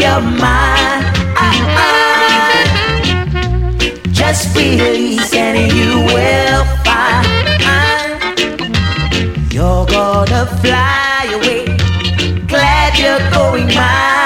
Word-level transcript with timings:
your 0.00 0.20
mind. 0.20 1.04
Just 4.12 4.56
release 4.56 5.34
and 5.34 5.72
you 5.72 6.00
will 6.14 6.64
find 6.84 7.26
you're 9.52 9.84
gonna 9.86 10.46
fly 10.62 11.28
away. 11.34 11.66
Glad 12.46 12.98
you're 12.98 13.30
going 13.30 13.66
mine. 13.74 14.19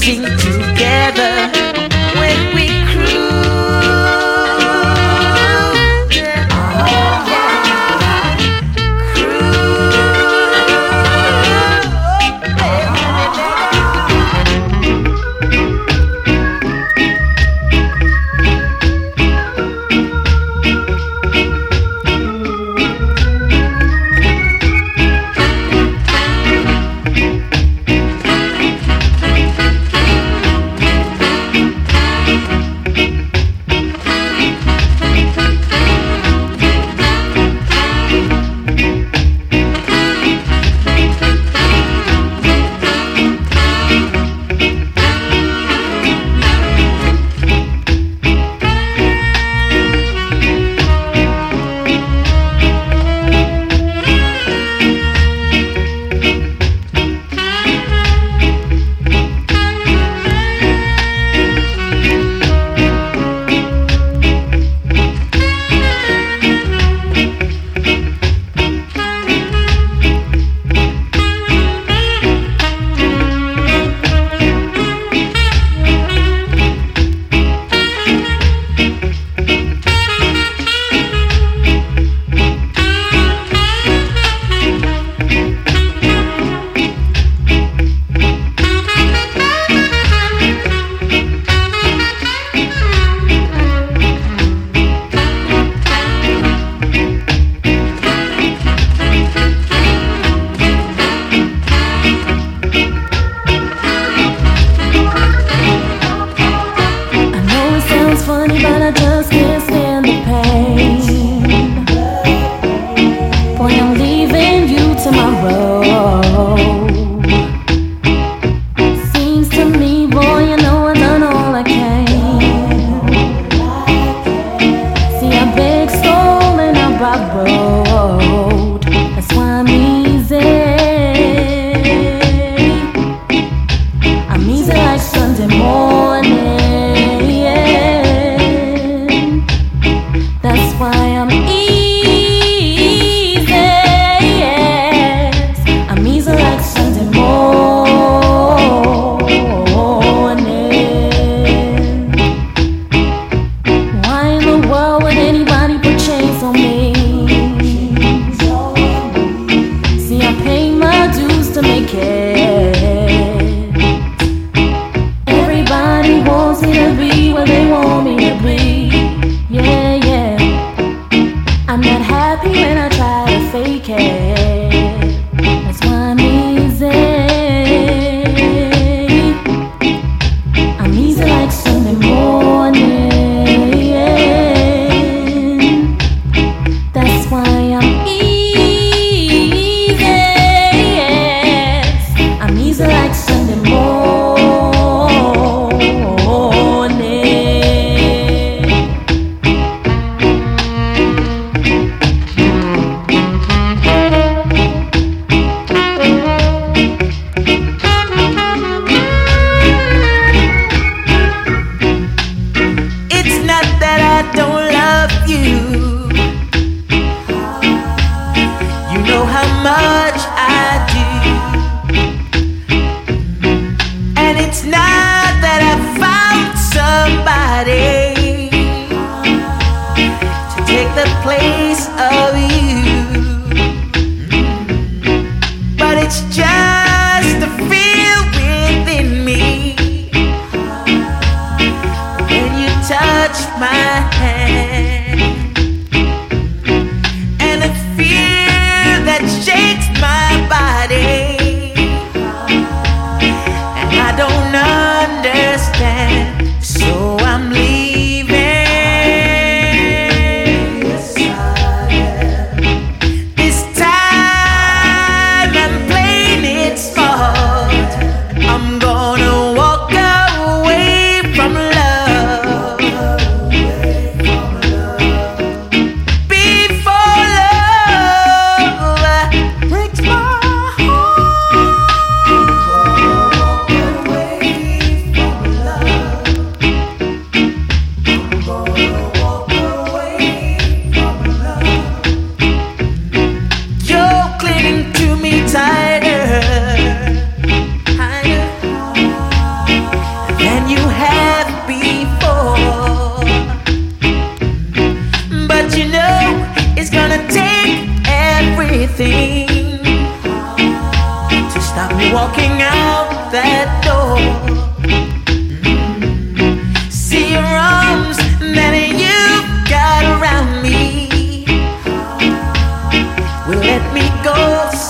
losing 0.00 0.22
to 0.22 0.79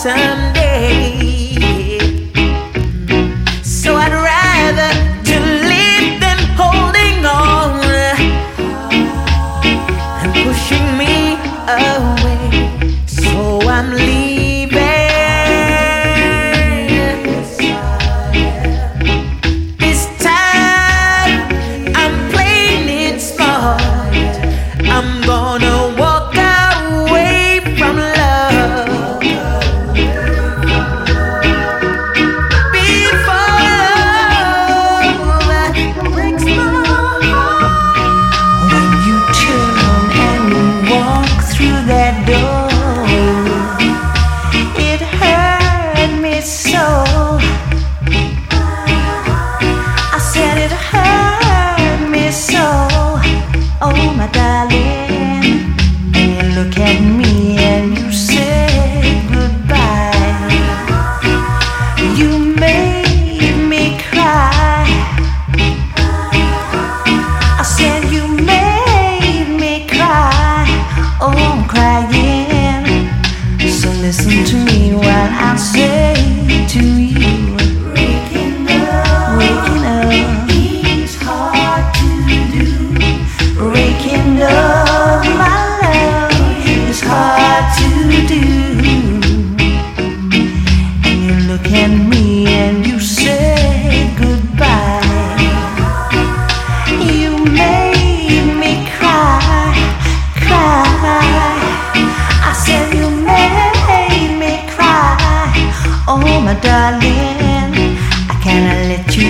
awesome 0.06 0.49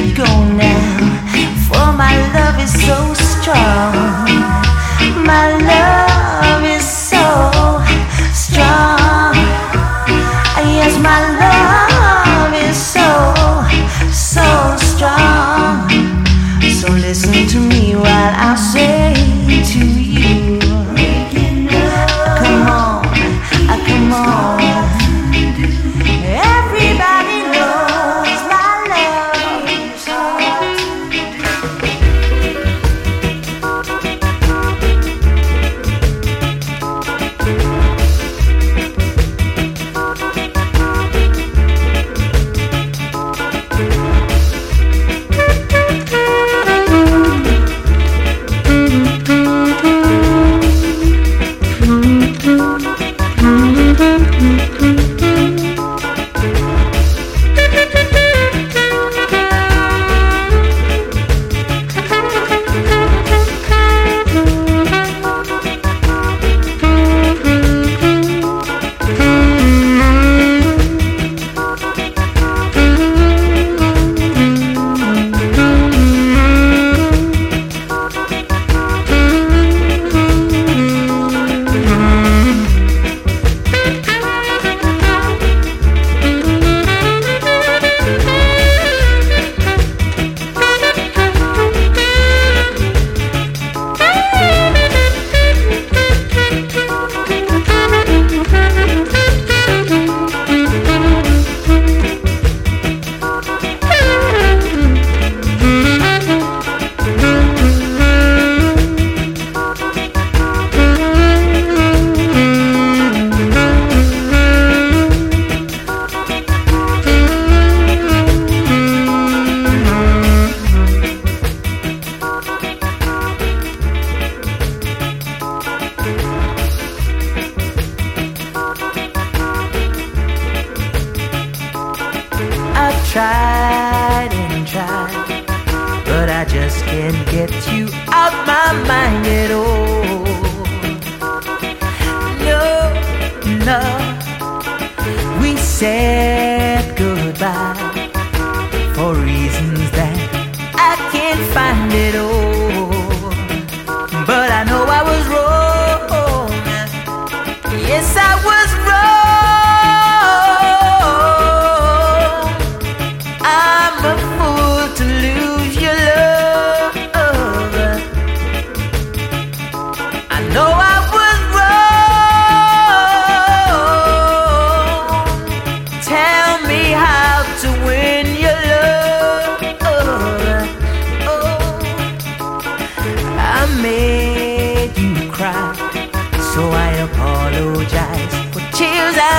Everybody 0.03 0.55
knows. 0.55 0.70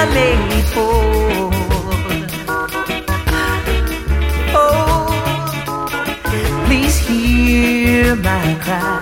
Made 0.02 0.44
me. 0.50 0.62
Oh, 4.54 5.06
please 6.66 6.98
hear 6.98 8.16
my 8.16 8.58
cry. 8.64 9.00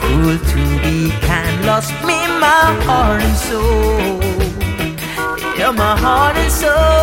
Cruel 0.00 0.38
to 0.38 0.62
be 0.82 1.10
kind, 1.26 1.64
lost 1.64 1.90
me 2.04 2.18
my 2.38 2.76
heart 2.84 3.22
and 3.22 3.36
soul. 3.36 4.20
Yeah, 5.58 5.72
my 5.72 5.96
heart 5.98 6.36
and 6.36 6.52
soul. 6.52 6.93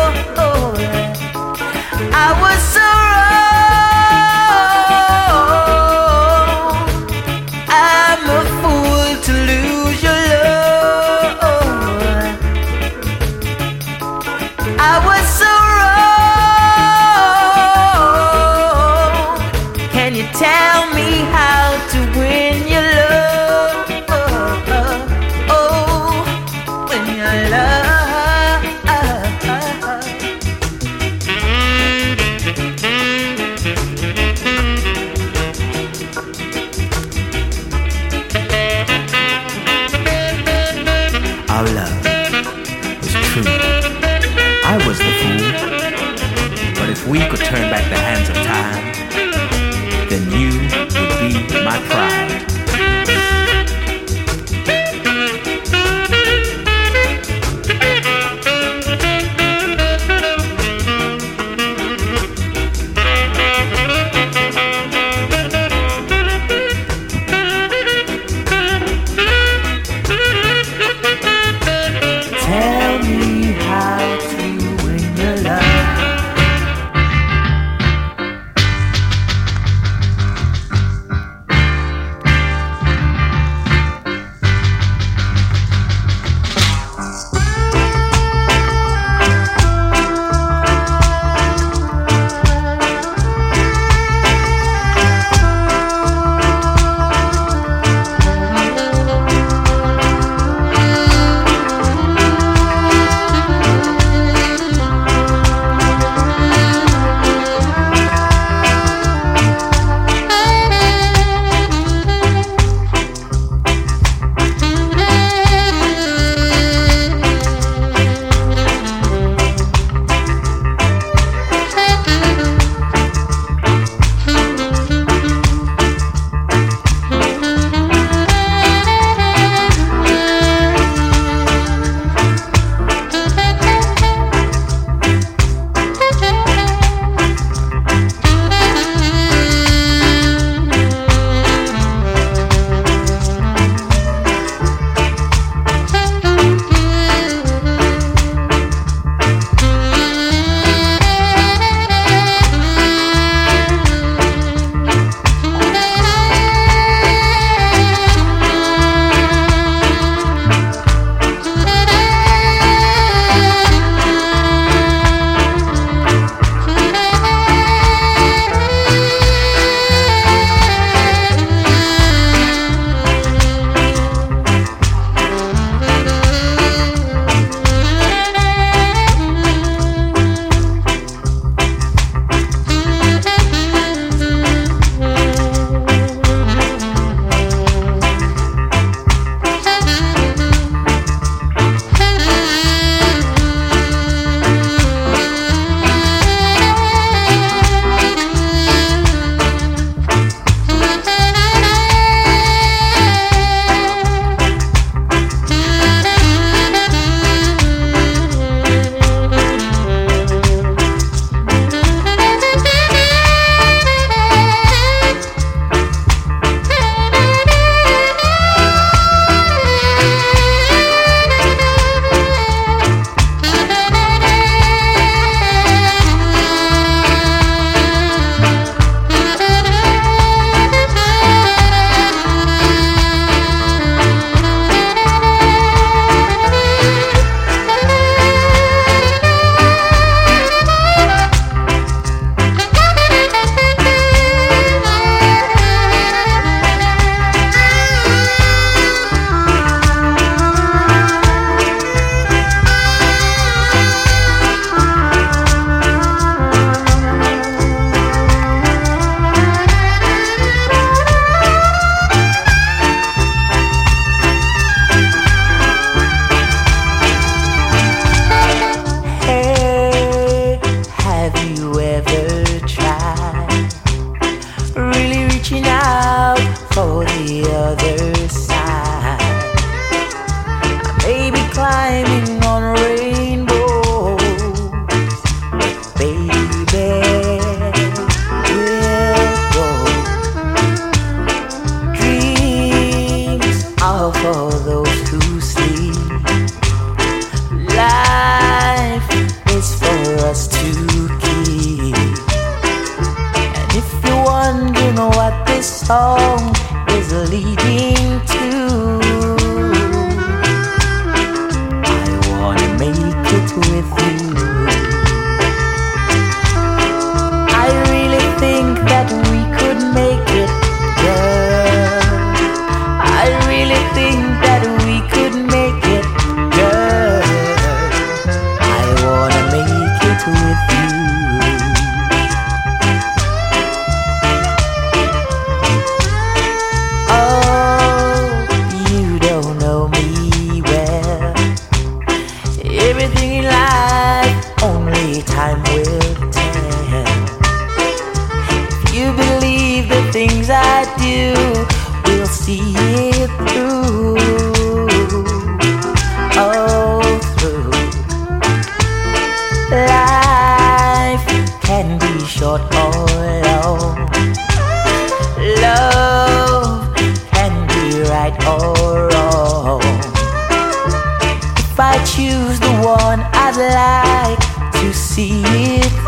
it 375.34 376.01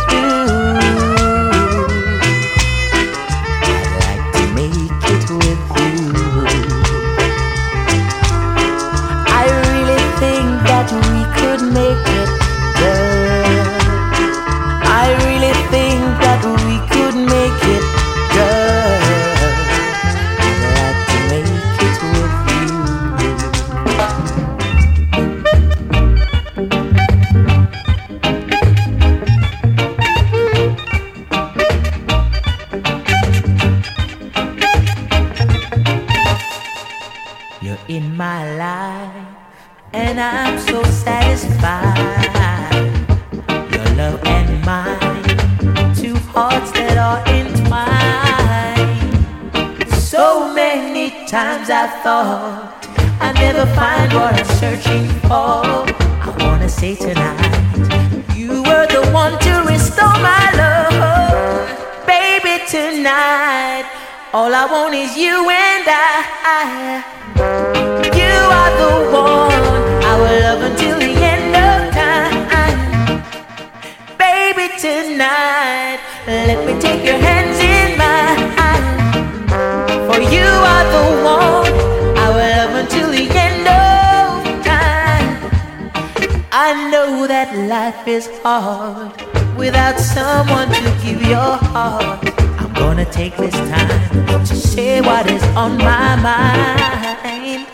All 64.34 64.52
I 64.52 64.66
want 64.66 64.92
is 64.94 65.16
you 65.16 65.48
and 65.48 65.86
I. 65.86 67.04
You 68.18 68.34
are 68.58 68.72
the 68.82 68.94
one 69.14 70.02
I 70.10 70.12
will 70.18 70.38
love 70.42 70.62
until 70.72 70.98
the 70.98 71.14
end 71.34 71.54
of 71.54 71.94
time. 71.94 73.22
Baby, 74.18 74.74
tonight, 74.76 76.00
let 76.26 76.58
me 76.66 76.74
take 76.80 77.04
your 77.06 77.16
hands 77.16 77.60
in 77.62 77.96
mine. 77.96 79.46
For 80.10 80.18
you 80.18 80.50
are 80.74 80.86
the 80.96 81.06
one 81.22 81.72
I 82.18 82.28
will 82.34 82.50
love 82.58 82.74
until 82.82 83.12
the 83.12 83.30
end 83.38 83.68
of 83.70 84.64
time. 84.66 85.38
I 86.50 86.90
know 86.90 87.28
that 87.28 87.54
life 87.68 88.08
is 88.08 88.28
hard 88.42 89.12
without 89.56 90.00
someone 90.00 90.70
to 90.70 90.90
give 91.04 91.22
your 91.22 91.54
heart 91.70 92.34
gonna 92.84 93.10
take 93.10 93.34
this 93.38 93.54
time 93.72 94.44
to 94.44 94.54
say 94.54 95.00
what 95.00 95.24
is 95.30 95.42
on 95.62 95.78
my 95.78 96.10
mind. 96.28 97.66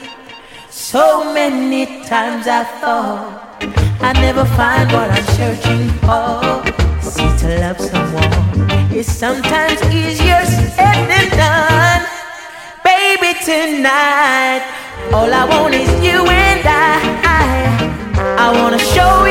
So 0.70 1.34
many 1.34 1.84
times 2.04 2.46
I 2.46 2.62
thought 2.80 3.58
I 4.00 4.12
never 4.26 4.44
find 4.60 4.86
what 4.92 5.08
I'm 5.16 5.26
searching 5.38 5.88
for. 6.06 6.62
See, 7.14 7.30
to 7.42 7.48
love 7.62 7.80
someone 7.80 8.92
is 9.00 9.08
sometimes 9.24 9.78
easier 10.00 10.42
said 10.76 11.00
than 11.10 11.28
done. 11.44 12.02
Baby, 12.84 13.32
tonight, 13.50 14.62
all 15.12 15.30
I 15.40 15.44
want 15.52 15.74
is 15.74 15.90
you 16.06 16.20
and 16.46 16.62
I. 16.64 16.92
I 18.44 18.46
wanna 18.58 18.78
show 18.94 19.24
you. 19.24 19.29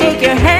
take 0.00 0.22
your 0.22 0.34
hand. 0.34 0.59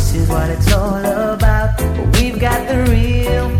This 0.00 0.14
is 0.14 0.28
what 0.30 0.48
it's 0.48 0.72
all 0.72 0.96
about. 0.96 1.78
We've 2.16 2.40
got 2.40 2.66
the 2.66 2.90
real 2.90 3.59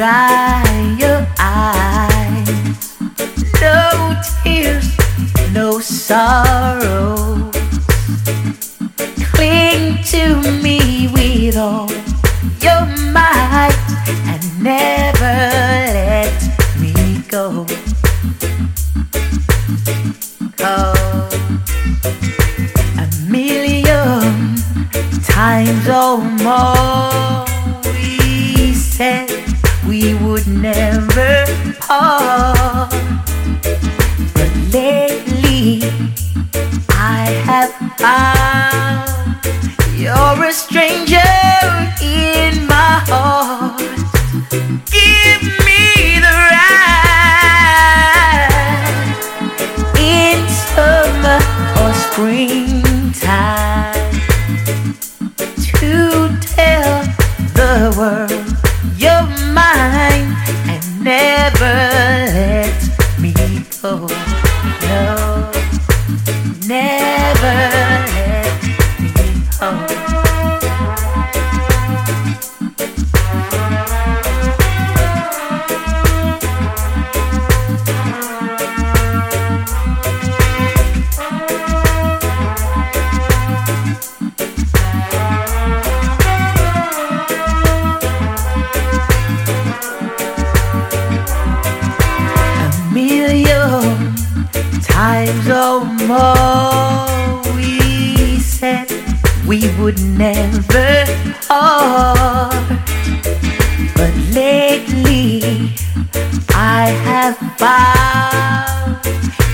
desire. 0.00 0.49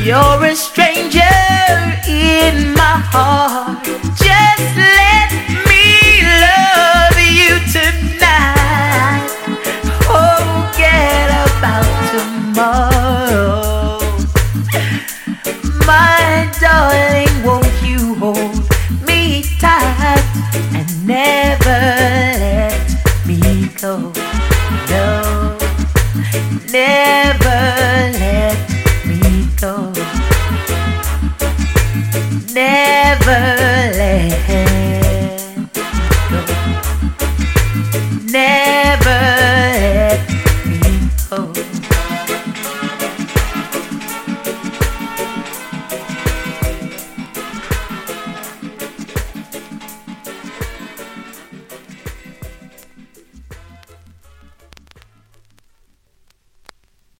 You're 0.06 0.44
a 0.44 0.54
stranger. 0.54 0.85